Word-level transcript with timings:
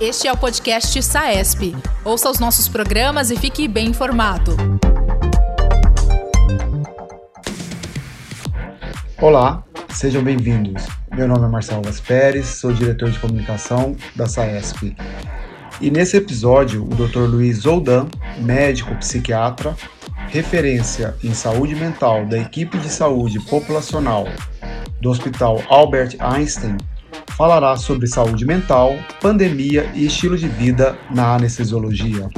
Este 0.00 0.26
é 0.26 0.32
o 0.32 0.36
podcast 0.36 1.00
SAESP. 1.00 1.76
Ouça 2.04 2.28
os 2.28 2.40
nossos 2.40 2.68
programas 2.68 3.30
e 3.30 3.36
fique 3.36 3.68
bem 3.68 3.88
informado. 3.88 4.56
Olá, 9.20 9.62
sejam 9.90 10.24
bem-vindos. 10.24 10.86
Meu 11.14 11.28
nome 11.28 11.46
é 11.46 11.48
Marcelo 11.48 11.82
Vaz 11.82 12.00
Pérez, 12.00 12.46
sou 12.46 12.72
diretor 12.72 13.10
de 13.10 13.18
comunicação 13.18 13.96
da 14.16 14.26
SAESP. 14.26 14.96
E 15.80 15.90
nesse 15.90 16.16
episódio, 16.16 16.82
o 16.84 16.88
Dr. 16.88 17.28
Luiz 17.28 17.58
Zoldan, 17.58 18.08
médico 18.38 18.94
psiquiatra, 18.96 19.76
referência 20.28 21.14
em 21.22 21.32
saúde 21.32 21.76
mental 21.76 22.26
da 22.26 22.38
equipe 22.38 22.76
de 22.78 22.88
saúde 22.88 23.38
populacional 23.38 24.26
do 25.00 25.10
Hospital 25.10 25.62
Albert 25.68 26.16
Einstein, 26.18 26.76
falará 27.36 27.76
sobre 27.76 28.06
saúde 28.06 28.46
mental, 28.46 28.92
pandemia 29.20 29.90
e 29.92 30.06
estilo 30.06 30.36
de 30.38 30.46
vida 30.46 30.96
na 31.10 31.34
anestesiologia. 31.34 32.28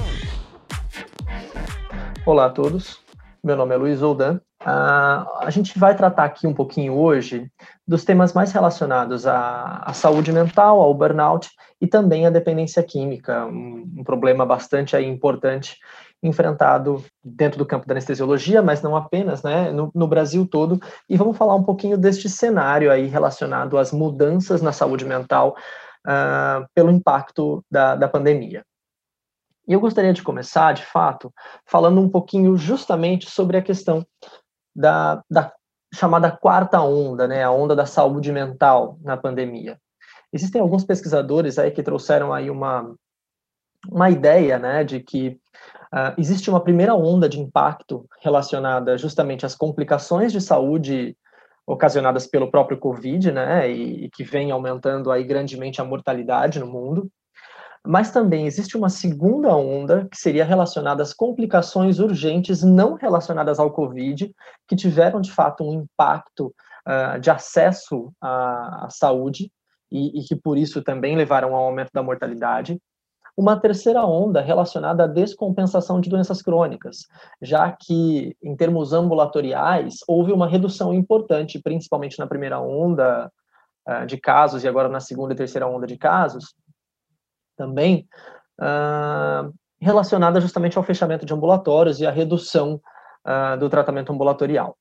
Olá 2.24 2.46
a 2.46 2.50
todos, 2.50 2.98
meu 3.44 3.56
nome 3.56 3.74
é 3.74 3.76
Luiz 3.76 4.02
Oldan. 4.02 4.40
Uh, 4.62 5.22
a 5.42 5.48
gente 5.50 5.78
vai 5.78 5.94
tratar 5.94 6.24
aqui 6.24 6.46
um 6.46 6.54
pouquinho 6.54 6.94
hoje 6.94 7.46
dos 7.86 8.04
temas 8.04 8.32
mais 8.32 8.50
relacionados 8.52 9.26
à, 9.26 9.82
à 9.84 9.92
saúde 9.92 10.32
mental, 10.32 10.80
ao 10.80 10.94
burnout 10.94 11.48
e 11.80 11.86
também 11.86 12.26
à 12.26 12.30
dependência 12.30 12.82
química, 12.82 13.44
um, 13.44 13.86
um 13.98 14.02
problema 14.02 14.46
bastante 14.46 14.96
aí 14.96 15.06
importante 15.06 15.76
enfrentado 16.22 17.04
dentro 17.22 17.58
do 17.58 17.66
campo 17.66 17.86
da 17.86 17.92
anestesiologia, 17.92 18.62
mas 18.62 18.82
não 18.82 18.96
apenas, 18.96 19.42
né, 19.42 19.70
no, 19.70 19.90
no, 19.94 20.08
Brasil 20.08 20.46
todo, 20.46 20.80
e 21.08 21.16
vamos 21.16 21.36
falar 21.36 21.54
um 21.54 21.62
pouquinho 21.62 21.96
deste 21.96 22.28
cenário 22.28 22.90
aí 22.90 23.06
relacionado 23.06 23.78
às 23.78 23.92
mudanças 23.92 24.62
na 24.62 24.72
saúde 24.72 25.04
mental 25.04 25.56
uh, 26.06 26.66
pelo 26.74 26.90
impacto 26.90 27.64
da, 27.70 27.94
da 27.94 28.08
pandemia. 28.08 28.64
E 29.68 29.72
eu 29.72 29.80
gostaria 29.80 30.12
de 30.12 30.22
começar, 30.22 30.72
de 30.72 30.84
fato, 30.84 31.32
falando 31.66 32.00
um 32.00 32.08
pouquinho 32.08 32.56
justamente 32.56 33.28
sobre 33.28 33.56
a 33.56 33.62
questão 33.62 34.06
da, 34.74 35.22
da 35.30 35.52
chamada 35.92 36.30
quarta 36.30 36.80
onda, 36.80 37.26
né, 37.26 37.42
a 37.42 37.50
onda 37.50 37.74
da 37.74 37.86
saúde 37.86 38.30
mental 38.32 38.98
na 39.02 39.16
pandemia. 39.16 39.78
Existem 40.32 40.60
alguns 40.60 40.84
pesquisadores 40.84 41.58
aí 41.58 41.70
que 41.70 41.82
trouxeram 41.82 42.32
aí 42.32 42.50
uma, 42.50 42.94
uma 43.90 44.10
ideia, 44.10 44.58
né, 44.58 44.84
de 44.84 45.00
que 45.00 45.38
Uh, 45.86 46.12
existe 46.18 46.50
uma 46.50 46.60
primeira 46.60 46.94
onda 46.94 47.28
de 47.28 47.40
impacto 47.40 48.06
relacionada 48.20 48.98
justamente 48.98 49.46
às 49.46 49.54
complicações 49.54 50.32
de 50.32 50.40
saúde 50.40 51.16
ocasionadas 51.66 52.26
pelo 52.26 52.50
próprio 52.50 52.78
Covid, 52.78 53.32
né, 53.32 53.70
e, 53.70 54.04
e, 54.04 54.10
que 54.10 54.22
vem 54.22 54.50
aumentando 54.50 55.10
aí 55.10 55.24
grandemente 55.24 55.80
a 55.80 55.84
mortalidade 55.84 56.58
no 56.58 56.66
mundo. 56.66 57.10
Mas 57.84 58.10
também 58.10 58.46
existe 58.46 58.76
uma 58.76 58.88
segunda 58.88 59.54
onda 59.54 60.08
que 60.10 60.18
seria 60.18 60.44
relacionada 60.44 61.02
às 61.02 61.14
complicações 61.14 62.00
urgentes 62.00 62.62
não 62.62 62.94
relacionadas 62.94 63.58
ao 63.58 63.72
Covid, 63.72 64.32
que 64.66 64.76
tiveram 64.76 65.20
de 65.20 65.30
fato 65.30 65.64
um 65.64 65.72
impacto 65.72 66.52
uh, 66.86 67.18
de 67.20 67.30
acesso 67.30 68.12
à, 68.20 68.86
à 68.86 68.90
saúde 68.90 69.50
e, 69.90 70.20
e 70.20 70.24
que 70.24 70.34
por 70.34 70.58
isso 70.58 70.82
também 70.82 71.16
levaram 71.16 71.54
ao 71.54 71.64
aumento 71.64 71.90
da 71.94 72.02
mortalidade 72.02 72.80
uma 73.36 73.60
terceira 73.60 74.04
onda 74.04 74.40
relacionada 74.40 75.04
à 75.04 75.06
descompensação 75.06 76.00
de 76.00 76.08
doenças 76.08 76.40
crônicas, 76.40 77.06
já 77.42 77.70
que, 77.70 78.34
em 78.42 78.56
termos 78.56 78.94
ambulatoriais, 78.94 79.98
houve 80.08 80.32
uma 80.32 80.48
redução 80.48 80.94
importante, 80.94 81.60
principalmente 81.60 82.18
na 82.18 82.26
primeira 82.26 82.58
onda 82.58 83.30
uh, 83.86 84.06
de 84.06 84.16
casos 84.16 84.64
e 84.64 84.68
agora 84.68 84.88
na 84.88 85.00
segunda 85.00 85.34
e 85.34 85.36
terceira 85.36 85.66
onda 85.66 85.86
de 85.86 85.98
casos, 85.98 86.54
também 87.56 88.08
uh, 88.58 89.52
relacionada 89.78 90.40
justamente 90.40 90.78
ao 90.78 90.84
fechamento 90.84 91.26
de 91.26 91.34
ambulatórios 91.34 92.00
e 92.00 92.06
à 92.06 92.10
redução 92.10 92.80
uh, 93.26 93.58
do 93.58 93.68
tratamento 93.68 94.12
ambulatorial. 94.12 94.78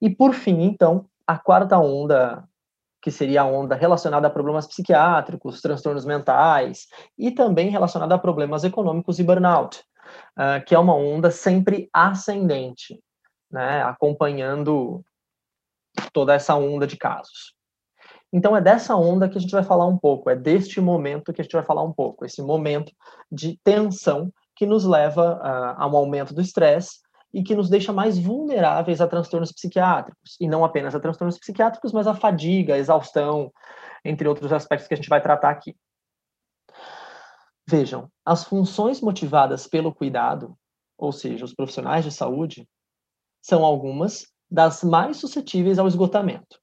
E, 0.00 0.08
por 0.08 0.32
fim, 0.32 0.62
então, 0.62 1.04
a 1.26 1.38
quarta 1.38 1.78
onda 1.78 2.42
que 3.02 3.10
seria 3.10 3.42
a 3.42 3.44
onda 3.44 3.74
relacionada 3.74 4.28
a 4.28 4.30
problemas 4.30 4.66
psiquiátricos, 4.66 5.60
transtornos 5.60 6.04
mentais 6.04 6.86
e 7.18 7.32
também 7.32 7.68
relacionada 7.68 8.14
a 8.14 8.18
problemas 8.18 8.62
econômicos 8.62 9.18
e 9.18 9.24
burnout, 9.24 9.82
uh, 10.38 10.64
que 10.64 10.74
é 10.74 10.78
uma 10.78 10.94
onda 10.94 11.28
sempre 11.30 11.90
ascendente, 11.92 13.02
né, 13.50 13.82
acompanhando 13.82 15.04
toda 16.12 16.32
essa 16.32 16.54
onda 16.54 16.86
de 16.86 16.96
casos. 16.96 17.54
Então 18.32 18.56
é 18.56 18.60
dessa 18.60 18.94
onda 18.96 19.28
que 19.28 19.36
a 19.36 19.40
gente 19.40 19.50
vai 19.52 19.64
falar 19.64 19.86
um 19.86 19.98
pouco, 19.98 20.30
é 20.30 20.36
deste 20.36 20.80
momento 20.80 21.32
que 21.32 21.40
a 21.40 21.44
gente 21.44 21.52
vai 21.52 21.64
falar 21.64 21.82
um 21.82 21.92
pouco, 21.92 22.24
esse 22.24 22.40
momento 22.40 22.92
de 23.30 23.58
tensão 23.64 24.32
que 24.54 24.64
nos 24.64 24.84
leva 24.84 25.34
uh, 25.38 25.82
a 25.82 25.86
um 25.88 25.96
aumento 25.96 26.32
do 26.32 26.40
estresse 26.40 27.00
e 27.32 27.42
que 27.42 27.54
nos 27.54 27.70
deixa 27.70 27.92
mais 27.92 28.18
vulneráveis 28.18 29.00
a 29.00 29.08
transtornos 29.08 29.52
psiquiátricos, 29.52 30.36
e 30.40 30.46
não 30.46 30.64
apenas 30.64 30.94
a 30.94 31.00
transtornos 31.00 31.38
psiquiátricos, 31.38 31.92
mas 31.92 32.06
a 32.06 32.14
fadiga, 32.14 32.74
a 32.74 32.78
exaustão, 32.78 33.50
entre 34.04 34.28
outros 34.28 34.52
aspectos 34.52 34.86
que 34.86 34.94
a 34.94 34.96
gente 34.96 35.08
vai 35.08 35.20
tratar 35.20 35.50
aqui. 35.50 35.74
Vejam, 37.66 38.10
as 38.24 38.44
funções 38.44 39.00
motivadas 39.00 39.66
pelo 39.66 39.94
cuidado, 39.94 40.56
ou 40.98 41.12
seja, 41.12 41.44
os 41.44 41.54
profissionais 41.54 42.04
de 42.04 42.10
saúde, 42.10 42.68
são 43.40 43.64
algumas 43.64 44.26
das 44.50 44.82
mais 44.82 45.16
suscetíveis 45.16 45.78
ao 45.78 45.88
esgotamento. 45.88 46.60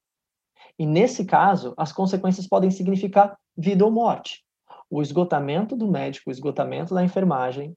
E 0.78 0.86
nesse 0.86 1.26
caso, 1.26 1.74
as 1.76 1.92
consequências 1.92 2.48
podem 2.48 2.70
significar 2.70 3.38
vida 3.58 3.84
ou 3.84 3.92
morte. 3.92 4.46
O 4.90 5.02
esgotamento 5.02 5.76
do 5.76 5.88
médico, 5.88 6.30
o 6.30 6.32
esgotamento 6.32 6.94
da 6.94 7.04
enfermagem, 7.04 7.76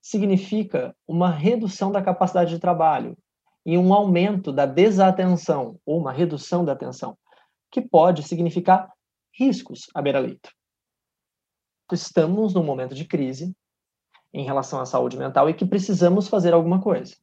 significa 0.00 0.94
uma 1.06 1.30
redução 1.30 1.90
da 1.90 2.02
capacidade 2.02 2.50
de 2.50 2.58
trabalho 2.58 3.16
e 3.64 3.76
um 3.76 3.92
aumento 3.92 4.52
da 4.52 4.64
desatenção 4.64 5.78
ou 5.84 5.98
uma 5.98 6.12
redução 6.12 6.64
da 6.64 6.72
atenção, 6.72 7.16
que 7.70 7.80
pode 7.80 8.22
significar 8.22 8.90
riscos 9.32 9.86
à 9.94 10.00
beira-leito. 10.00 10.50
Estamos 11.92 12.54
num 12.54 12.64
momento 12.64 12.94
de 12.94 13.04
crise 13.04 13.54
em 14.32 14.44
relação 14.44 14.80
à 14.80 14.86
saúde 14.86 15.16
mental 15.16 15.48
e 15.48 15.54
que 15.54 15.66
precisamos 15.66 16.28
fazer 16.28 16.52
alguma 16.52 16.80
coisa. 16.80 17.16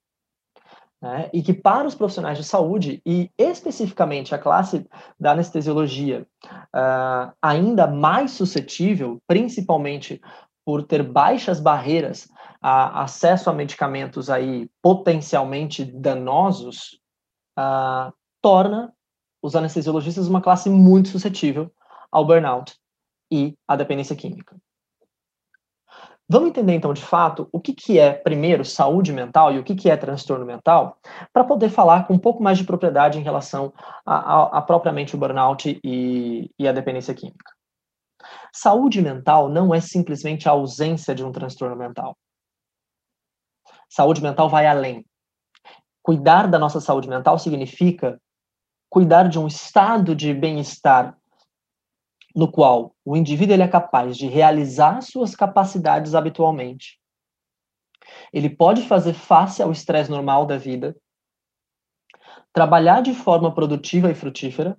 Né? 1.01 1.29
E 1.33 1.43
que 1.43 1.53
para 1.53 1.87
os 1.87 1.93
profissionais 1.93 2.37
de 2.37 2.43
saúde, 2.43 3.01
e 3.05 3.29
especificamente 3.37 4.33
a 4.33 4.39
classe 4.39 4.87
da 5.19 5.33
anestesiologia, 5.33 6.25
uh, 6.45 7.31
ainda 7.41 7.85
mais 7.85 8.31
suscetível, 8.31 9.21
principalmente 9.27 10.19
por 10.65 10.83
ter 10.83 11.03
baixas 11.03 11.59
barreiras 11.59 12.27
a 12.61 13.03
acesso 13.03 13.49
a 13.49 13.53
medicamentos 13.53 14.29
aí 14.29 14.67
potencialmente 14.81 15.85
danosos, 15.85 16.99
uh, 17.57 18.11
torna 18.41 18.91
os 19.41 19.55
anestesiologistas 19.55 20.27
uma 20.27 20.41
classe 20.41 20.69
muito 20.69 21.09
suscetível 21.09 21.71
ao 22.11 22.25
burnout 22.25 22.75
e 23.31 23.55
à 23.67 23.75
dependência 23.75 24.15
química. 24.15 24.57
Vamos 26.27 26.49
entender 26.49 26.73
então 26.73 26.91
de 26.91 27.03
fato 27.03 27.47
o 27.51 27.59
que, 27.59 27.71
que 27.71 27.99
é, 27.99 28.11
primeiro, 28.11 28.65
saúde 28.65 29.13
mental 29.13 29.53
e 29.53 29.59
o 29.59 29.63
que, 29.63 29.75
que 29.75 29.91
é 29.91 29.95
transtorno 29.95 30.43
mental, 30.43 30.97
para 31.31 31.43
poder 31.43 31.69
falar 31.69 32.07
com 32.07 32.15
um 32.15 32.19
pouco 32.19 32.41
mais 32.41 32.57
de 32.57 32.63
propriedade 32.63 33.19
em 33.19 33.21
relação 33.21 33.71
a, 34.03 34.15
a, 34.15 34.57
a 34.57 34.61
propriamente 34.63 35.15
o 35.15 35.19
burnout 35.19 35.79
e, 35.83 36.49
e 36.57 36.67
a 36.67 36.71
dependência 36.71 37.13
química. 37.13 37.54
Saúde 38.57 39.01
mental 39.01 39.49
não 39.49 39.75
é 39.75 39.81
simplesmente 39.81 40.47
a 40.47 40.53
ausência 40.53 41.13
de 41.13 41.25
um 41.25 41.31
transtorno 41.31 41.75
mental. 41.75 42.17
Saúde 43.89 44.21
mental 44.21 44.47
vai 44.47 44.65
além. 44.65 45.05
Cuidar 46.01 46.47
da 46.47 46.57
nossa 46.57 46.79
saúde 46.79 47.09
mental 47.09 47.37
significa 47.37 48.17
cuidar 48.89 49.27
de 49.27 49.37
um 49.37 49.45
estado 49.45 50.15
de 50.15 50.33
bem-estar 50.33 51.17
no 52.33 52.49
qual 52.49 52.95
o 53.03 53.17
indivíduo 53.17 53.53
ele 53.53 53.63
é 53.63 53.67
capaz 53.67 54.17
de 54.17 54.25
realizar 54.25 55.01
suas 55.01 55.35
capacidades 55.35 56.15
habitualmente. 56.15 56.97
Ele 58.31 58.49
pode 58.49 58.87
fazer 58.87 59.15
face 59.15 59.61
ao 59.61 59.69
estresse 59.69 60.09
normal 60.09 60.45
da 60.45 60.57
vida, 60.57 60.95
trabalhar 62.53 63.01
de 63.01 63.13
forma 63.13 63.53
produtiva 63.53 64.09
e 64.09 64.15
frutífera 64.15 64.77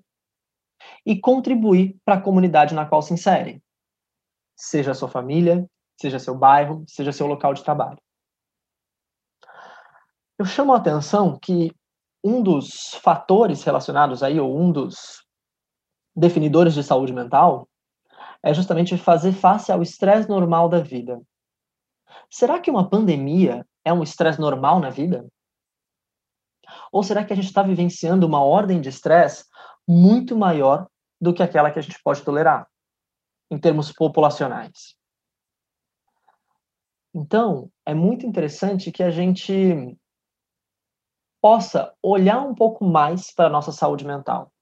e 1.04 1.20
contribuir 1.20 1.94
para 2.06 2.14
a 2.14 2.20
comunidade 2.22 2.74
na 2.74 2.86
qual 2.86 3.02
se 3.02 3.12
insere, 3.12 3.62
seja 4.56 4.92
a 4.92 4.94
sua 4.94 5.08
família, 5.08 5.68
seja 6.00 6.18
seu 6.18 6.36
bairro, 6.36 6.84
seja 6.88 7.12
seu 7.12 7.26
local 7.26 7.54
de 7.54 7.62
trabalho. 7.62 7.98
Eu 10.38 10.44
chamo 10.44 10.72
a 10.72 10.76
atenção 10.76 11.38
que 11.38 11.70
um 12.24 12.42
dos 12.42 12.94
fatores 13.02 13.62
relacionados 13.62 14.22
aí, 14.22 14.40
ou 14.40 14.58
um 14.58 14.72
dos 14.72 15.24
definidores 16.14 16.74
de 16.74 16.82
saúde 16.82 17.12
mental, 17.12 17.68
é 18.42 18.52
justamente 18.52 18.96
fazer 18.96 19.32
face 19.32 19.70
ao 19.70 19.82
estresse 19.82 20.28
normal 20.28 20.68
da 20.68 20.80
vida. 20.80 21.20
Será 22.30 22.58
que 22.58 22.70
uma 22.70 22.88
pandemia 22.88 23.66
é 23.84 23.92
um 23.92 24.02
estresse 24.02 24.40
normal 24.40 24.80
na 24.80 24.90
vida? 24.90 25.26
Ou 26.90 27.02
será 27.02 27.24
que 27.24 27.32
a 27.32 27.36
gente 27.36 27.46
está 27.46 27.62
vivenciando 27.62 28.26
uma 28.26 28.42
ordem 28.42 28.80
de 28.80 28.88
estresse 28.88 29.44
muito 29.86 30.36
maior 30.36 30.86
do 31.20 31.32
que 31.32 31.42
aquela 31.42 31.70
que 31.70 31.78
a 31.78 31.82
gente 31.82 32.00
pode 32.02 32.22
tolerar, 32.22 32.66
em 33.50 33.58
termos 33.58 33.92
populacionais. 33.92 34.96
Então, 37.14 37.70
é 37.84 37.94
muito 37.94 38.26
interessante 38.26 38.92
que 38.92 39.02
a 39.02 39.10
gente 39.10 39.96
possa 41.40 41.94
olhar 42.02 42.40
um 42.40 42.54
pouco 42.54 42.84
mais 42.84 43.32
para 43.32 43.46
a 43.46 43.50
nossa 43.50 43.72
saúde 43.72 44.04
mental. 44.04 44.52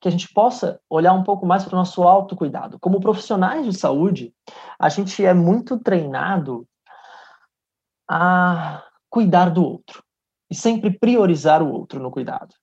Que 0.00 0.08
a 0.08 0.10
gente 0.10 0.32
possa 0.32 0.80
olhar 0.88 1.12
um 1.12 1.22
pouco 1.22 1.44
mais 1.44 1.64
para 1.64 1.74
o 1.74 1.78
nosso 1.78 2.02
autocuidado. 2.02 2.78
Como 2.80 3.00
profissionais 3.00 3.66
de 3.66 3.76
saúde, 3.76 4.34
a 4.78 4.88
gente 4.88 5.24
é 5.24 5.34
muito 5.34 5.78
treinado 5.78 6.66
a 8.08 8.82
cuidar 9.10 9.50
do 9.50 9.62
outro 9.62 10.02
e 10.50 10.54
sempre 10.54 10.98
priorizar 10.98 11.62
o 11.62 11.70
outro 11.70 12.00
no 12.00 12.10
cuidado. 12.10 12.54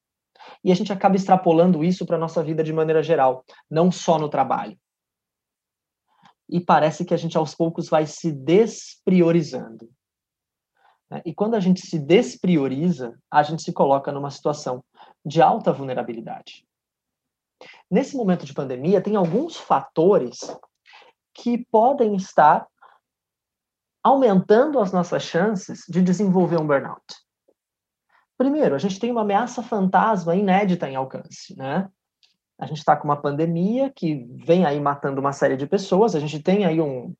E 0.63 0.71
a 0.71 0.75
gente 0.75 0.91
acaba 0.91 1.15
extrapolando 1.15 1.83
isso 1.83 2.05
para 2.05 2.15
a 2.15 2.19
nossa 2.19 2.43
vida 2.43 2.63
de 2.63 2.73
maneira 2.73 3.03
geral, 3.03 3.45
não 3.69 3.91
só 3.91 4.17
no 4.17 4.27
trabalho 4.27 4.77
e 6.49 6.59
parece 6.59 7.05
que 7.05 7.13
a 7.13 7.17
gente 7.17 7.37
aos 7.37 7.53
poucos 7.53 7.87
vai 7.87 8.05
se 8.05 8.31
despriorizando. 8.31 9.89
Né? 11.09 11.21
E 11.25 11.33
quando 11.33 11.55
a 11.55 11.59
gente 11.59 11.85
se 11.85 11.99
desprioriza, 11.99 13.17
a 13.31 13.43
gente 13.43 13.61
se 13.61 13.71
coloca 13.71 14.11
numa 14.11 14.31
situação 14.31 14.83
de 15.25 15.41
alta 15.41 15.71
vulnerabilidade. 15.71 16.65
Nesse 17.89 18.15
momento 18.15 18.45
de 18.45 18.53
pandemia, 18.53 19.01
tem 19.01 19.15
alguns 19.15 19.57
fatores 19.57 20.39
que 21.33 21.65
podem 21.71 22.15
estar 22.15 22.67
aumentando 24.03 24.79
as 24.79 24.91
nossas 24.91 25.23
chances 25.23 25.83
de 25.87 26.01
desenvolver 26.01 26.59
um 26.59 26.65
burnout. 26.65 27.03
Primeiro, 28.37 28.73
a 28.73 28.77
gente 28.77 28.99
tem 28.99 29.11
uma 29.11 29.21
ameaça 29.21 29.61
fantasma 29.61 30.35
inédita 30.35 30.89
em 30.89 30.95
alcance, 30.95 31.55
né? 31.57 31.89
A 32.59 32.65
gente 32.65 32.79
está 32.79 32.95
com 32.95 33.05
uma 33.05 33.21
pandemia 33.21 33.89
que 33.89 34.27
vem 34.45 34.65
aí 34.65 34.79
matando 34.79 35.21
uma 35.21 35.31
série 35.31 35.55
de 35.55 35.65
pessoas, 35.65 36.13
a 36.13 36.19
gente 36.19 36.39
tem 36.41 36.65
aí 36.65 36.81
um, 36.81 37.15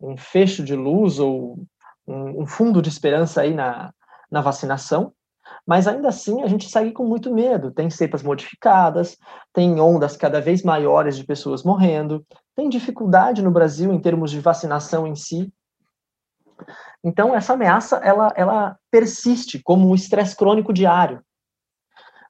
um 0.00 0.16
fecho 0.16 0.64
de 0.64 0.74
luz 0.74 1.18
ou 1.18 1.58
um, 2.06 2.42
um 2.42 2.46
fundo 2.46 2.80
de 2.80 2.88
esperança 2.88 3.42
aí 3.42 3.52
na, 3.52 3.92
na 4.30 4.40
vacinação, 4.40 5.12
mas 5.66 5.86
ainda 5.86 6.08
assim 6.08 6.42
a 6.42 6.46
gente 6.46 6.68
segue 6.70 6.90
com 6.92 7.04
muito 7.04 7.32
medo. 7.32 7.70
Tem 7.70 7.90
cepas 7.90 8.22
modificadas, 8.22 9.18
tem 9.52 9.78
ondas 9.78 10.16
cada 10.16 10.40
vez 10.40 10.62
maiores 10.62 11.16
de 11.16 11.24
pessoas 11.24 11.62
morrendo, 11.62 12.24
tem 12.56 12.68
dificuldade 12.68 13.42
no 13.42 13.50
Brasil 13.50 13.92
em 13.92 14.00
termos 14.00 14.30
de 14.30 14.40
vacinação 14.40 15.06
em 15.06 15.14
si. 15.14 15.52
Então 17.04 17.34
essa 17.34 17.52
ameaça 17.52 17.96
ela, 17.96 18.32
ela 18.34 18.76
persiste 18.90 19.60
como 19.62 19.88
um 19.88 19.94
estresse 19.94 20.34
crônico 20.34 20.72
diário. 20.72 21.22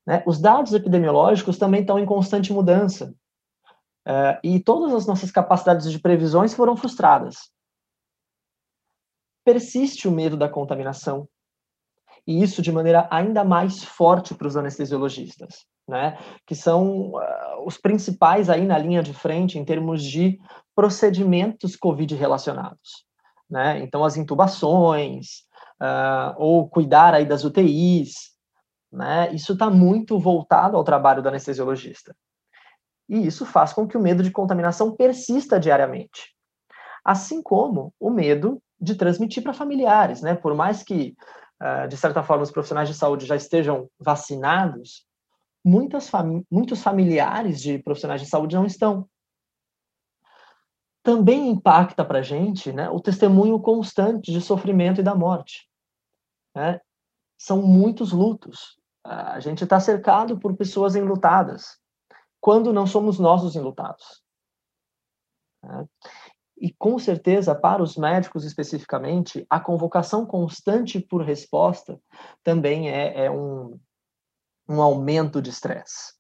Né? 0.07 0.23
Os 0.27 0.41
dados 0.41 0.73
epidemiológicos 0.73 1.59
também 1.59 1.83
estão 1.83 1.99
em 1.99 2.07
constante 2.07 2.53
mudança. 2.53 3.15
Uh, 4.07 4.35
e 4.43 4.61
todas 4.61 4.93
as 4.93 5.07
nossas 5.07 5.31
capacidades 5.31 5.91
de 5.91 5.99
previsões 5.99 6.53
foram 6.53 6.77
frustradas. 6.77 7.51
Persiste 9.45 10.09
o 10.09 10.13
medo 10.13 10.37
da 10.37 10.49
contaminação, 10.49 11.29
e 12.27 12.43
isso 12.43 12.63
de 12.63 12.71
maneira 12.71 13.09
ainda 13.11 13.45
mais 13.45 13.83
forte 13.83 14.35
para 14.35 14.47
os 14.47 14.57
anestesiologistas, 14.57 15.67
né? 15.89 16.19
que 16.47 16.55
são 16.55 17.11
uh, 17.11 17.67
os 17.67 17.77
principais 17.77 18.49
aí 18.49 18.65
na 18.65 18.79
linha 18.79 19.03
de 19.03 19.13
frente 19.13 19.59
em 19.59 19.65
termos 19.65 20.03
de 20.03 20.39
procedimentos 20.75 21.77
COVID 21.77 22.15
relacionados. 22.15 23.05
Né? 23.51 23.81
Então, 23.81 24.05
as 24.05 24.17
intubações, 24.17 25.43
uh, 25.81 26.35
ou 26.37 26.69
cuidar 26.69 27.15
aí 27.15 27.27
das 27.27 27.45
UTIs, 27.45 28.32
né? 28.93 29.33
Isso 29.33 29.55
está 29.55 29.71
muito 29.71 30.19
voltado 30.19 30.77
ao 30.77 30.85
trabalho 30.85 31.23
do 31.23 31.29
anestesiologista. 31.29 32.15
E 33.09 33.27
isso 33.27 33.47
faz 33.47 33.73
com 33.73 33.87
que 33.89 33.97
o 33.97 34.01
medo 34.01 34.23
de 34.23 34.31
contaminação 34.31 34.95
persista 34.95 35.59
diariamente. 35.59 36.35
Assim 37.05 37.43
como 37.43 37.93
o 37.99 38.11
medo 38.11 38.63
de 38.81 38.95
transmitir 38.95 39.43
para 39.43 39.55
familiares, 39.55 40.21
né? 40.21 40.35
Por 40.35 40.55
mais 40.55 40.83
que, 40.83 41.17
uh, 41.61 41.89
de 41.89 41.97
certa 41.97 42.23
forma, 42.23 42.43
os 42.43 42.51
profissionais 42.51 42.89
de 42.89 42.95
saúde 42.95 43.27
já 43.27 43.35
estejam 43.35 43.89
vacinados, 43.99 45.07
muitas 45.65 46.09
fami 46.09 46.45
muitos 46.51 46.83
familiares 46.83 47.61
de 47.61 47.79
profissionais 47.79 48.21
de 48.21 48.29
saúde 48.29 48.57
não 48.57 48.67
estão. 48.67 49.09
Também 51.03 51.49
impacta 51.49 52.05
para 52.05 52.21
a 52.21 52.23
gente 52.23 52.73
né, 52.73 52.89
o 52.89 53.01
testemunho 53.01 53.59
constante 53.59 54.31
de 54.31 54.41
sofrimento 54.41 55.01
e 55.01 55.05
da 55.05 55.15
morte. 55.15 55.69
Né? 56.55 56.81
São 57.37 57.61
muitos 57.61 58.13
lutos, 58.13 58.79
a 59.05 59.41
gente 59.41 59.65
está 59.65 59.81
cercado 59.81 60.39
por 60.39 60.57
pessoas 60.57 60.95
enlutadas, 60.95 61.79
quando 62.41 62.73
não 62.73 62.87
somos 62.87 63.19
nós 63.19 63.43
os 63.43 63.57
enlutados. 63.57 64.23
Né? 65.63 65.87
E 66.57 66.73
com 66.73 66.99
certeza, 66.99 67.55
para 67.55 67.83
os 67.83 67.97
médicos 67.97 68.45
especificamente, 68.45 69.45
a 69.51 69.59
convocação 69.59 70.25
constante 70.25 71.01
por 71.01 71.23
resposta 71.23 72.01
também 72.45 72.89
é, 72.89 73.25
é 73.25 73.31
um, 73.31 73.81
um 74.69 74.81
aumento 74.81 75.43
de 75.43 75.51
estresse. 75.51 76.15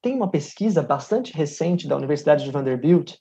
Tem 0.00 0.14
uma 0.14 0.30
pesquisa 0.30 0.82
bastante 0.82 1.32
recente 1.34 1.86
da 1.86 1.96
Universidade 1.96 2.44
de 2.44 2.50
Vanderbilt 2.50 3.16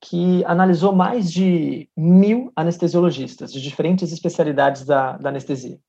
que 0.00 0.44
analisou 0.44 0.92
mais 0.92 1.32
de 1.32 1.88
mil 1.96 2.52
anestesiologistas 2.54 3.52
de 3.52 3.60
diferentes 3.62 4.12
especialidades 4.12 4.84
da, 4.84 5.16
da 5.16 5.28
anestesia. 5.28 5.80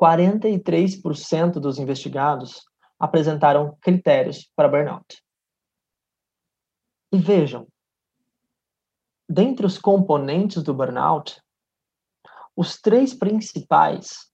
43% 0.00 1.54
dos 1.54 1.78
investigados 1.78 2.64
apresentaram 2.98 3.76
critérios 3.80 4.50
para 4.54 4.68
burnout. 4.68 5.22
E 7.12 7.18
vejam, 7.18 7.66
dentre 9.28 9.66
os 9.66 9.78
componentes 9.78 10.62
do 10.62 10.74
burnout, 10.74 11.42
os 12.56 12.80
três 12.80 13.14
principais 13.14 14.30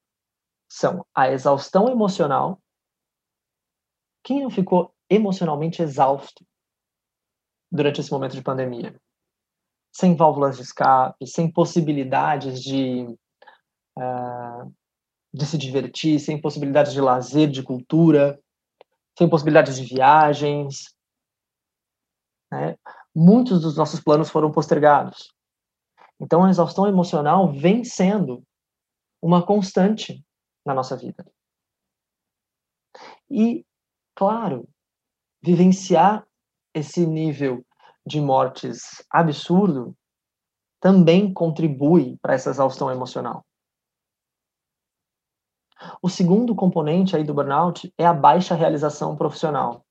são 0.69 1.06
a 1.14 1.31
exaustão 1.31 1.88
emocional. 1.88 2.60
Quem 4.22 4.43
não 4.43 4.50
ficou 4.50 4.94
emocionalmente 5.08 5.82
exausto 5.82 6.44
durante 7.70 8.00
esse 8.00 8.10
momento 8.10 8.34
de 8.34 8.43
pandemia? 8.43 9.00
Sem 9.93 10.17
válvulas 10.17 10.56
de 10.56 10.62
escape, 10.62 11.26
sem 11.26 11.52
possibilidades 11.52 12.60
de 12.60 13.05
uh, 13.96 14.75
de 15.34 15.44
se 15.44 15.58
divertir, 15.58 16.20
sem 16.20 16.40
possibilidades 16.40 16.92
de 16.92 17.00
lazer, 17.00 17.50
de 17.50 17.60
cultura, 17.60 18.40
sem 19.19 19.28
possibilidades 19.28 19.76
de 19.76 19.84
viagens. 19.84 20.94
Né? 22.53 22.79
Muitos 23.12 23.60
dos 23.60 23.76
nossos 23.76 23.98
planos 23.98 24.31
foram 24.31 24.53
postergados. 24.53 25.34
Então, 26.20 26.44
a 26.44 26.50
exaustão 26.50 26.86
emocional 26.86 27.53
vem 27.53 27.82
sendo 27.82 28.44
uma 29.20 29.44
constante 29.44 30.24
na 30.64 30.72
nossa 30.72 30.96
vida. 30.96 31.26
E, 33.29 33.67
claro, 34.14 34.69
vivenciar 35.43 36.24
esse 36.72 37.05
nível 37.05 37.67
de 38.06 38.20
mortes 38.20 39.05
absurdo 39.10 39.96
também 40.81 41.32
contribui 41.32 42.17
para 42.22 42.34
essa 42.34 42.50
exaustão 42.50 42.88
emocional. 42.88 43.44
O 46.05 46.08
segundo 46.11 46.55
componente 46.55 47.17
aí 47.17 47.25
do 47.25 47.32
burnout 47.32 47.91
é 47.96 48.05
a 48.05 48.13
baixa 48.13 48.55
realização 48.55 49.17
profissional. 49.17 49.87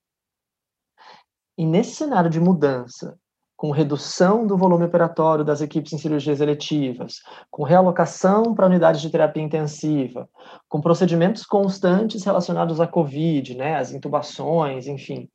E 1.58 1.66
nesse 1.66 1.96
cenário 1.96 2.30
de 2.30 2.38
mudança, 2.38 3.18
com 3.56 3.72
redução 3.72 4.46
do 4.46 4.56
volume 4.56 4.84
operatório 4.84 5.44
das 5.44 5.60
equipes 5.60 5.92
em 5.92 5.98
cirurgias 5.98 6.40
eletivas, 6.40 7.16
com 7.50 7.64
realocação 7.64 8.54
para 8.54 8.66
unidades 8.66 9.00
de 9.00 9.10
terapia 9.10 9.42
intensiva, 9.42 10.30
com 10.68 10.80
procedimentos 10.80 11.44
constantes 11.44 12.22
relacionados 12.22 12.80
à 12.80 12.86
COVID, 12.86 13.56
né, 13.56 13.74
as 13.74 13.90
intubações, 13.90 14.86
enfim, 14.86 15.28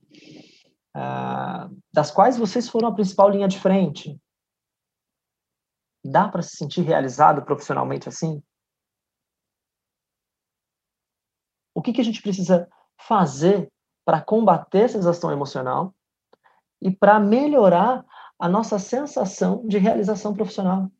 uh, 0.96 1.78
das 1.92 2.10
quais 2.10 2.38
vocês 2.38 2.70
foram 2.70 2.88
a 2.88 2.94
principal 2.94 3.30
linha 3.30 3.50
de 3.50 3.60
frente. 3.60 4.18
Dá 6.06 6.30
para 6.30 6.42
se 6.42 6.56
sentir 6.56 6.84
realizado 6.84 7.42
profissionalmente 7.42 8.08
assim? 8.08 8.42
O 11.80 11.82
que, 11.82 11.94
que 11.94 12.02
a 12.02 12.04
gente 12.04 12.22
precisa 12.22 12.70
fazer 13.08 13.72
para 14.04 14.22
combater 14.22 14.80
essa 14.80 14.98
exaustão 14.98 15.32
emocional 15.32 15.96
e 16.82 16.92
para 16.92 17.22
melhorar 17.22 18.06
a 18.38 18.50
nossa 18.50 18.78
sensação 18.78 19.66
de 19.66 19.78
realização 19.78 20.34
profissional. 20.34 20.92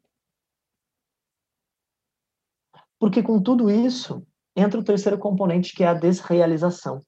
Porque 2.98 3.22
com 3.22 3.44
tudo 3.44 3.70
isso, 3.70 4.26
entra 4.56 4.80
o 4.80 4.84
terceiro 4.84 5.20
componente, 5.20 5.76
que 5.76 5.84
é 5.84 5.88
a 5.88 5.94
desrealização. 5.94 7.00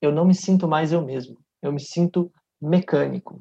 Eu 0.00 0.10
não 0.10 0.24
me 0.24 0.34
sinto 0.34 0.66
mais 0.66 0.92
eu 0.92 1.04
mesmo. 1.04 1.38
Eu 1.60 1.72
me 1.72 1.80
sinto 1.80 2.32
mecânico. 2.58 3.38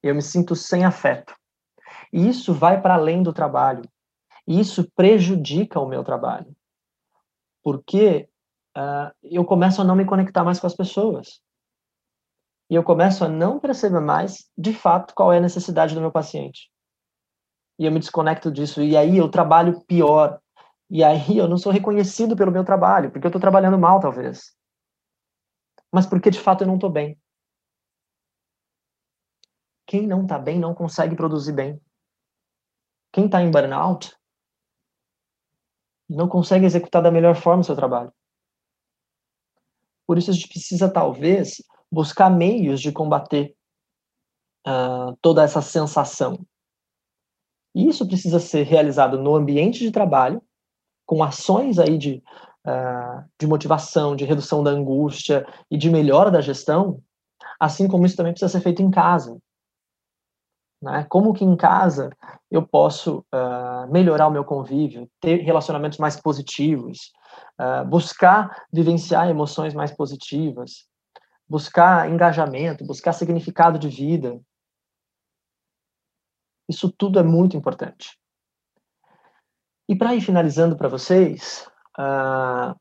Eu 0.00 0.14
me 0.14 0.22
sinto 0.22 0.54
sem 0.54 0.84
afeto. 0.84 1.34
E 2.12 2.28
isso 2.28 2.54
vai 2.54 2.80
para 2.80 2.94
além 2.94 3.20
do 3.20 3.32
trabalho. 3.32 3.82
E 4.46 4.60
isso 4.60 4.88
prejudica 4.94 5.80
o 5.80 5.88
meu 5.88 6.04
trabalho 6.04 6.54
porque 7.64 8.28
uh, 8.76 9.10
eu 9.22 9.44
começo 9.44 9.80
a 9.80 9.84
não 9.84 9.96
me 9.96 10.04
conectar 10.04 10.44
mais 10.44 10.60
com 10.60 10.66
as 10.66 10.76
pessoas. 10.76 11.40
E 12.70 12.74
eu 12.74 12.84
começo 12.84 13.24
a 13.24 13.28
não 13.28 13.58
perceber 13.58 14.00
mais, 14.00 14.50
de 14.56 14.74
fato, 14.74 15.14
qual 15.14 15.32
é 15.32 15.38
a 15.38 15.40
necessidade 15.40 15.94
do 15.94 16.00
meu 16.00 16.12
paciente. 16.12 16.70
E 17.78 17.86
eu 17.86 17.92
me 17.92 17.98
desconecto 17.98 18.52
disso. 18.52 18.82
E 18.82 18.96
aí 18.96 19.16
eu 19.16 19.30
trabalho 19.30 19.80
pior. 19.86 20.40
E 20.90 21.02
aí 21.02 21.38
eu 21.38 21.48
não 21.48 21.56
sou 21.56 21.72
reconhecido 21.72 22.36
pelo 22.36 22.52
meu 22.52 22.64
trabalho, 22.64 23.10
porque 23.10 23.26
eu 23.26 23.30
estou 23.30 23.40
trabalhando 23.40 23.78
mal, 23.78 23.98
talvez. 23.98 24.54
Mas 25.90 26.06
porque, 26.06 26.30
de 26.30 26.38
fato, 26.38 26.62
eu 26.62 26.68
não 26.68 26.74
estou 26.74 26.90
bem. 26.90 27.18
Quem 29.86 30.06
não 30.06 30.22
está 30.22 30.38
bem 30.38 30.58
não 30.58 30.74
consegue 30.74 31.16
produzir 31.16 31.52
bem. 31.52 31.80
Quem 33.12 33.26
está 33.26 33.42
em 33.42 33.50
burnout 33.50 34.14
não 36.08 36.28
consegue 36.28 36.66
executar 36.66 37.02
da 37.02 37.10
melhor 37.10 37.34
forma 37.34 37.62
o 37.62 37.64
seu 37.64 37.76
trabalho. 37.76 38.12
Por 40.06 40.18
isso 40.18 40.30
a 40.30 40.34
gente 40.34 40.48
precisa, 40.48 40.88
talvez, 40.88 41.62
buscar 41.90 42.30
meios 42.30 42.80
de 42.80 42.92
combater 42.92 43.54
uh, 44.66 45.16
toda 45.22 45.42
essa 45.42 45.62
sensação. 45.62 46.44
E 47.74 47.88
isso 47.88 48.06
precisa 48.06 48.38
ser 48.38 48.64
realizado 48.64 49.18
no 49.18 49.34
ambiente 49.34 49.80
de 49.80 49.90
trabalho, 49.90 50.42
com 51.06 51.22
ações 51.22 51.78
aí 51.78 51.98
de, 51.98 52.22
uh, 52.66 53.24
de 53.38 53.46
motivação, 53.46 54.14
de 54.14 54.24
redução 54.24 54.62
da 54.62 54.70
angústia 54.70 55.46
e 55.70 55.76
de 55.76 55.90
melhora 55.90 56.30
da 56.30 56.40
gestão, 56.40 57.02
assim 57.58 57.88
como 57.88 58.06
isso 58.06 58.16
também 58.16 58.32
precisa 58.32 58.50
ser 58.50 58.60
feito 58.62 58.82
em 58.82 58.90
casa. 58.90 59.38
Né? 60.84 61.06
Como 61.08 61.32
que 61.32 61.42
em 61.42 61.56
casa 61.56 62.10
eu 62.50 62.62
posso 62.62 63.24
uh, 63.34 63.90
melhorar 63.90 64.26
o 64.26 64.30
meu 64.30 64.44
convívio, 64.44 65.10
ter 65.18 65.36
relacionamentos 65.36 65.98
mais 65.98 66.20
positivos, 66.20 67.10
uh, 67.58 67.88
buscar 67.88 68.66
vivenciar 68.70 69.30
emoções 69.30 69.72
mais 69.72 69.90
positivas, 69.90 70.86
buscar 71.48 72.10
engajamento, 72.10 72.84
buscar 72.84 73.14
significado 73.14 73.78
de 73.78 73.88
vida. 73.88 74.38
Isso 76.68 76.92
tudo 76.92 77.18
é 77.18 77.22
muito 77.22 77.56
importante. 77.56 78.18
E 79.88 79.96
para 79.96 80.14
ir 80.14 80.20
finalizando 80.20 80.76
para 80.76 80.88
vocês, 80.88 81.66
uh, 81.98 82.78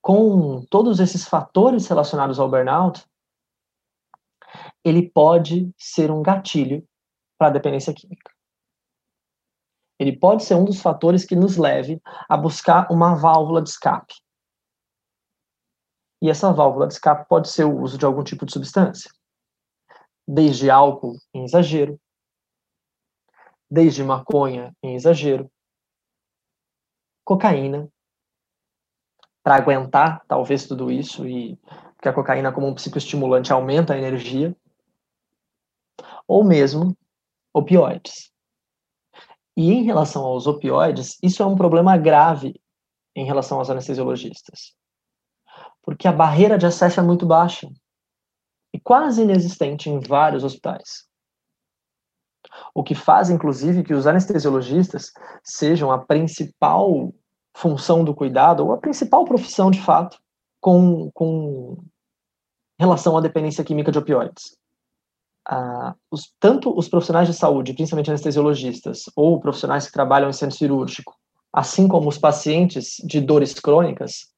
com 0.00 0.64
todos 0.70 0.98
esses 0.98 1.28
fatores 1.28 1.86
relacionados 1.86 2.40
ao 2.40 2.48
burnout, 2.48 3.06
ele 4.84 5.08
pode 5.08 5.72
ser 5.76 6.10
um 6.10 6.22
gatilho 6.22 6.86
para 7.38 7.48
a 7.48 7.50
dependência 7.50 7.94
química. 7.94 8.32
Ele 9.98 10.16
pode 10.16 10.44
ser 10.44 10.54
um 10.54 10.64
dos 10.64 10.80
fatores 10.80 11.24
que 11.24 11.36
nos 11.36 11.56
leve 11.56 12.00
a 12.28 12.36
buscar 12.36 12.90
uma 12.90 13.14
válvula 13.14 13.62
de 13.62 13.68
escape. 13.68 14.14
E 16.20 16.28
essa 16.30 16.52
válvula 16.52 16.86
de 16.86 16.94
escape 16.94 17.28
pode 17.28 17.48
ser 17.48 17.64
o 17.64 17.80
uso 17.80 17.98
de 17.98 18.04
algum 18.04 18.24
tipo 18.24 18.44
de 18.44 18.52
substância, 18.52 19.10
desde 20.26 20.70
álcool 20.70 21.16
em 21.34 21.44
exagero, 21.44 22.00
desde 23.70 24.02
maconha 24.02 24.74
em 24.82 24.94
exagero, 24.94 25.50
cocaína, 27.24 27.88
para 29.42 29.56
aguentar 29.56 30.24
talvez 30.26 30.66
tudo 30.66 30.90
isso 30.90 31.26
e 31.26 31.58
que 32.00 32.08
a 32.08 32.12
cocaína 32.12 32.52
como 32.52 32.66
um 32.66 32.74
psicoestimulante 32.74 33.52
aumenta 33.52 33.94
a 33.94 33.98
energia, 33.98 34.56
ou 36.26 36.44
mesmo 36.44 36.96
opioides. 37.52 38.30
E 39.56 39.70
em 39.70 39.82
relação 39.82 40.24
aos 40.24 40.46
opioides, 40.46 41.18
isso 41.22 41.42
é 41.42 41.46
um 41.46 41.56
problema 41.56 41.96
grave 41.96 42.60
em 43.14 43.24
relação 43.24 43.58
aos 43.58 43.68
anestesiologistas. 43.68 44.74
Porque 45.82 46.08
a 46.08 46.12
barreira 46.12 46.56
de 46.56 46.64
acesso 46.64 47.00
é 47.00 47.02
muito 47.02 47.26
baixa 47.26 47.68
e 48.72 48.80
quase 48.80 49.22
inexistente 49.22 49.90
em 49.90 50.00
vários 50.00 50.44
hospitais. 50.44 51.06
O 52.74 52.82
que 52.82 52.94
faz, 52.94 53.28
inclusive, 53.28 53.82
que 53.82 53.94
os 53.94 54.06
anestesiologistas 54.06 55.12
sejam 55.44 55.92
a 55.92 55.98
principal 55.98 57.12
função 57.54 58.02
do 58.02 58.14
cuidado, 58.14 58.64
ou 58.64 58.72
a 58.72 58.78
principal 58.78 59.26
profissão, 59.26 59.70
de 59.70 59.80
fato, 59.80 60.18
com, 60.58 61.10
com 61.12 61.76
relação 62.78 63.16
à 63.16 63.20
dependência 63.20 63.62
química 63.62 63.92
de 63.92 63.98
opioides 63.98 64.56
ah, 65.48 65.94
os, 66.10 66.32
tanto 66.38 66.76
os 66.76 66.88
profissionais 66.88 67.28
de 67.28 67.34
saúde, 67.34 67.74
principalmente 67.74 68.10
anestesiologistas, 68.10 69.04
ou 69.16 69.40
profissionais 69.40 69.86
que 69.86 69.92
trabalham 69.92 70.30
em 70.30 70.32
centro 70.32 70.56
cirúrgico, 70.56 71.14
assim 71.52 71.88
como 71.88 72.08
os 72.08 72.18
pacientes 72.18 72.96
de 73.04 73.20
dores 73.20 73.54
crônicas, 73.54 74.32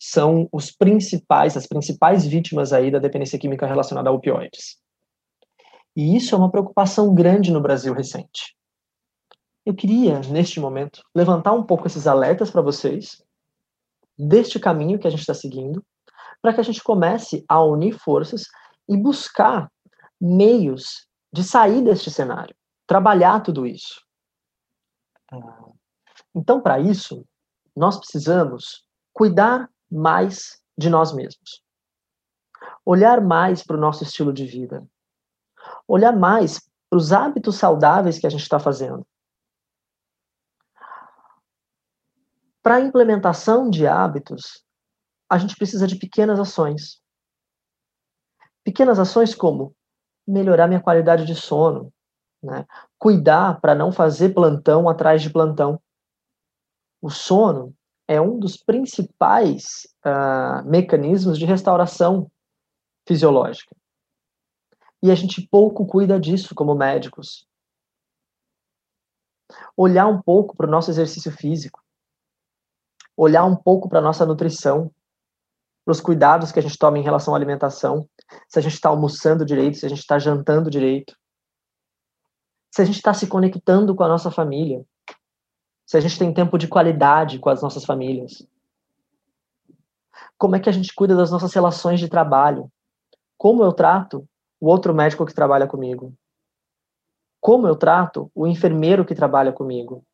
são 0.00 0.48
os 0.52 0.70
principais, 0.70 1.56
as 1.56 1.66
principais 1.66 2.24
vítimas 2.26 2.72
aí 2.72 2.90
da 2.90 2.98
dependência 2.98 3.38
química 3.38 3.66
relacionada 3.66 4.08
a 4.08 4.12
opioides. 4.12 4.76
E 5.96 6.16
isso 6.16 6.34
é 6.34 6.38
uma 6.38 6.50
preocupação 6.50 7.14
grande 7.14 7.50
no 7.50 7.60
Brasil 7.60 7.92
recente. 7.92 8.56
Eu 9.66 9.74
queria, 9.74 10.20
neste 10.20 10.60
momento, 10.60 11.02
levantar 11.14 11.52
um 11.52 11.64
pouco 11.64 11.86
esses 11.86 12.06
alertas 12.06 12.50
para 12.50 12.62
vocês, 12.62 13.22
deste 14.16 14.58
caminho 14.58 14.98
que 14.98 15.06
a 15.06 15.10
gente 15.10 15.20
está 15.20 15.34
seguindo, 15.34 15.84
para 16.40 16.54
que 16.54 16.60
a 16.60 16.64
gente 16.64 16.82
comece 16.82 17.44
a 17.48 17.62
unir 17.62 17.98
forças 17.98 18.44
e 18.88 18.96
buscar 18.96 19.68
meios 20.20 21.08
de 21.32 21.44
sair 21.44 21.82
deste 21.82 22.10
cenário, 22.10 22.56
trabalhar 22.86 23.40
tudo 23.42 23.66
isso. 23.66 24.02
Então, 26.34 26.60
para 26.60 26.80
isso, 26.80 27.26
nós 27.76 27.96
precisamos 27.98 28.86
cuidar 29.12 29.70
mais 29.90 30.62
de 30.76 30.88
nós 30.88 31.12
mesmos, 31.12 31.62
olhar 32.84 33.20
mais 33.20 33.62
para 33.62 33.76
o 33.76 33.80
nosso 33.80 34.02
estilo 34.02 34.32
de 34.32 34.46
vida, 34.46 34.86
olhar 35.86 36.16
mais 36.16 36.60
para 36.88 36.96
os 36.96 37.12
hábitos 37.12 37.56
saudáveis 37.56 38.18
que 38.18 38.26
a 38.26 38.30
gente 38.30 38.42
está 38.42 38.58
fazendo. 38.58 39.06
Para 42.62 42.76
a 42.76 42.80
implementação 42.80 43.70
de 43.70 43.86
hábitos, 43.86 44.64
a 45.30 45.38
gente 45.38 45.56
precisa 45.56 45.86
de 45.86 45.96
pequenas 45.96 46.40
ações. 46.40 47.02
Pequenas 48.64 48.98
ações 48.98 49.34
como 49.34 49.74
melhorar 50.28 50.68
minha 50.68 50.80
qualidade 50.80 51.24
de 51.24 51.34
sono, 51.34 51.92
né? 52.42 52.66
cuidar 52.98 53.60
para 53.60 53.74
não 53.74 53.90
fazer 53.90 54.34
plantão 54.34 54.88
atrás 54.88 55.22
de 55.22 55.30
plantão. 55.30 55.80
O 57.00 57.08
sono 57.08 57.74
é 58.06 58.20
um 58.20 58.38
dos 58.38 58.56
principais 58.56 59.88
uh, 60.04 60.68
mecanismos 60.68 61.38
de 61.38 61.46
restauração 61.46 62.30
fisiológica. 63.06 63.74
E 65.02 65.10
a 65.10 65.14
gente 65.14 65.46
pouco 65.48 65.86
cuida 65.86 66.18
disso 66.20 66.54
como 66.54 66.74
médicos. 66.74 67.46
Olhar 69.76 70.06
um 70.06 70.20
pouco 70.20 70.56
para 70.56 70.66
o 70.66 70.70
nosso 70.70 70.90
exercício 70.90 71.32
físico, 71.32 71.82
olhar 73.16 73.44
um 73.44 73.56
pouco 73.56 73.88
para 73.88 74.00
a 74.00 74.02
nossa 74.02 74.26
nutrição, 74.26 74.92
para 75.84 75.92
os 75.92 76.00
cuidados 76.00 76.52
que 76.52 76.58
a 76.58 76.62
gente 76.62 76.76
toma 76.76 76.98
em 76.98 77.02
relação 77.02 77.32
à 77.32 77.36
alimentação, 77.36 78.08
se 78.48 78.58
a 78.58 78.62
gente 78.62 78.74
está 78.74 78.88
almoçando 78.88 79.44
direito, 79.44 79.78
se 79.78 79.86
a 79.86 79.88
gente 79.88 80.00
está 80.00 80.18
jantando 80.18 80.70
direito, 80.70 81.16
se 82.70 82.82
a 82.82 82.84
gente 82.84 82.96
está 82.96 83.14
se 83.14 83.26
conectando 83.26 83.94
com 83.94 84.02
a 84.02 84.08
nossa 84.08 84.30
família, 84.30 84.84
se 85.86 85.96
a 85.96 86.00
gente 86.00 86.18
tem 86.18 86.32
tempo 86.32 86.58
de 86.58 86.68
qualidade 86.68 87.38
com 87.38 87.48
as 87.48 87.62
nossas 87.62 87.84
famílias. 87.84 88.46
Como 90.36 90.54
é 90.54 90.60
que 90.60 90.68
a 90.68 90.72
gente 90.72 90.94
cuida 90.94 91.16
das 91.16 91.30
nossas 91.30 91.52
relações 91.54 91.98
de 91.98 92.08
trabalho? 92.08 92.70
Como 93.36 93.62
eu 93.62 93.72
trato 93.72 94.28
o 94.60 94.68
outro 94.68 94.94
médico 94.94 95.24
que 95.24 95.34
trabalha 95.34 95.66
comigo? 95.66 96.14
Como 97.40 97.66
eu 97.66 97.74
trato 97.74 98.30
o 98.34 98.46
enfermeiro 98.46 99.04
que 99.04 99.14
trabalha 99.14 99.52
comigo? 99.52 100.04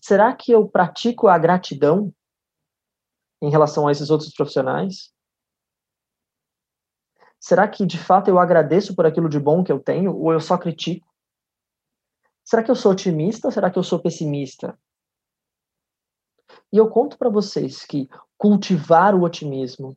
Será 0.00 0.34
que 0.34 0.52
eu 0.52 0.68
pratico 0.68 1.26
a 1.26 1.36
gratidão 1.36 2.12
em 3.42 3.50
relação 3.50 3.88
a 3.88 3.92
esses 3.92 4.08
outros 4.08 4.32
profissionais? 4.32 5.12
Será 7.40 7.68
que 7.68 7.86
de 7.86 7.98
fato 7.98 8.28
eu 8.28 8.38
agradeço 8.38 8.94
por 8.94 9.06
aquilo 9.06 9.28
de 9.28 9.38
bom 9.38 9.62
que 9.62 9.70
eu 9.70 9.78
tenho 9.78 10.16
ou 10.16 10.32
eu 10.32 10.40
só 10.40 10.56
critico? 10.56 11.06
Será 12.44 12.62
que 12.62 12.70
eu 12.70 12.74
sou 12.74 12.92
otimista 12.92 13.48
ou 13.48 13.52
será 13.52 13.70
que 13.70 13.78
eu 13.78 13.82
sou 13.82 13.98
pessimista? 13.98 14.78
E 16.72 16.78
eu 16.78 16.88
conto 16.88 17.18
para 17.18 17.28
vocês 17.28 17.84
que 17.84 18.08
cultivar 18.38 19.14
o 19.14 19.22
otimismo, 19.22 19.96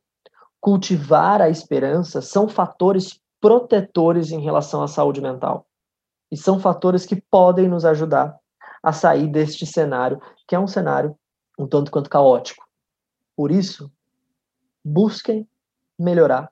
cultivar 0.59 1.41
a 1.41 1.49
esperança 1.49 2.21
são 2.21 2.47
fatores 2.47 3.19
protetores 3.39 4.31
em 4.31 4.41
relação 4.41 4.81
à 4.81 4.87
saúde 4.87 5.21
mental. 5.21 5.65
E 6.31 6.37
são 6.37 6.59
fatores 6.59 7.05
que 7.05 7.15
podem 7.15 7.67
nos 7.67 7.85
ajudar 7.85 8.37
a 8.83 8.91
sair 8.93 9.27
deste 9.27 9.65
cenário, 9.65 10.21
que 10.47 10.55
é 10.55 10.59
um 10.59 10.67
cenário 10.67 11.17
um 11.59 11.67
tanto 11.67 11.91
quanto 11.91 12.09
caótico. 12.09 12.65
Por 13.35 13.51
isso, 13.51 13.91
busquem 14.83 15.47
melhorar 15.97 16.49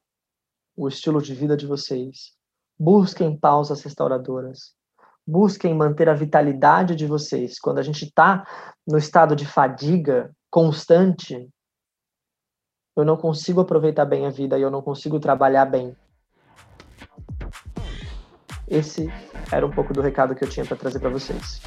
o 0.77 0.87
estilo 0.87 1.21
de 1.21 1.33
vida 1.33 1.57
de 1.57 1.65
vocês. 1.65 2.33
Busquem 2.79 3.35
pausas 3.35 3.81
restauradoras. 3.81 4.75
busquem 5.29 5.73
manter 5.73 6.07
a 6.07 6.13
vitalidade 6.13 6.95
de 6.95 7.05
vocês. 7.05 7.59
Quando 7.59 7.79
a 7.79 7.83
gente 7.83 8.05
está 8.05 8.47
no 8.87 8.97
estado 8.97 9.35
de 9.35 9.45
fadiga 9.45 10.31
constante, 10.49 11.49
eu 12.95 13.03
não 13.03 13.17
consigo 13.17 13.59
aproveitar 13.59 14.05
bem 14.05 14.25
a 14.25 14.29
vida 14.29 14.57
e 14.57 14.61
eu 14.61 14.71
não 14.71 14.81
consigo 14.81 15.19
trabalhar 15.19 15.65
bem. 15.65 15.93
Esse 18.65 19.11
era 19.51 19.65
um 19.65 19.71
pouco 19.71 19.93
do 19.93 20.01
recado 20.01 20.33
que 20.33 20.45
eu 20.45 20.49
tinha 20.49 20.65
para 20.65 20.77
trazer 20.77 20.99
para 20.99 21.09
vocês. 21.09 21.61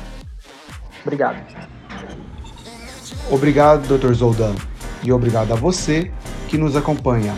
Obrigado. 1.03 1.37
Obrigado, 3.31 3.99
Dr. 3.99 4.15
Zoldan, 4.15 4.55
e 5.05 5.13
obrigado 5.13 5.53
a 5.53 5.57
você 5.57 6.11
que 6.49 6.57
nos 6.57 6.77
acompanha. 6.77 7.35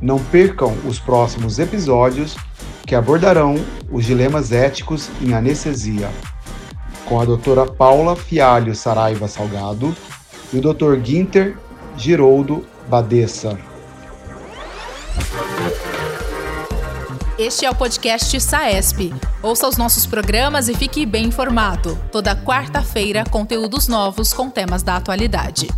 Não 0.00 0.18
percam 0.18 0.76
os 0.86 0.98
próximos 0.98 1.58
episódios 1.58 2.36
que 2.86 2.94
abordarão 2.94 3.56
os 3.90 4.04
dilemas 4.04 4.52
éticos 4.52 5.10
em 5.20 5.34
anestesia, 5.34 6.08
com 7.04 7.20
a 7.20 7.24
doutora 7.24 7.66
Paula 7.66 8.14
Fialho 8.14 8.74
Saraiva 8.74 9.26
Salgado 9.26 9.94
e 10.52 10.58
o 10.58 10.60
Dr. 10.60 10.96
Guinter 10.96 11.56
Giroldo 11.96 12.64
Badessa. 12.88 13.58
Este 17.38 17.64
é 17.64 17.70
o 17.70 17.74
podcast 17.74 18.40
SAESP. 18.40 19.14
Ouça 19.42 19.68
os 19.68 19.76
nossos 19.76 20.06
programas 20.06 20.68
e 20.68 20.74
fique 20.74 21.06
bem 21.06 21.26
informado. 21.26 21.96
Toda 22.10 22.34
quarta-feira, 22.34 23.24
conteúdos 23.30 23.86
novos 23.86 24.32
com 24.32 24.50
temas 24.50 24.82
da 24.82 24.96
atualidade. 24.96 25.68